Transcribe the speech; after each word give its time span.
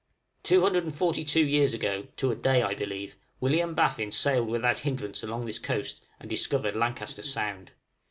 Two 0.41 0.61
hundred 0.61 0.83
and 0.83 0.95
forty 0.95 1.23
two 1.23 1.45
years 1.45 1.75
ago 1.75 2.07
to 2.17 2.31
a 2.31 2.35
day, 2.35 2.63
I 2.63 2.73
believe 2.73 3.17
William 3.39 3.75
Baffin 3.75 4.11
sailed 4.11 4.47
without 4.47 4.79
hindrance 4.79 5.21
along 5.21 5.45
this 5.45 5.59
coast 5.59 6.01
and 6.19 6.27
discovered 6.27 6.75
Lancaster 6.75 7.21
Sound. 7.21 7.69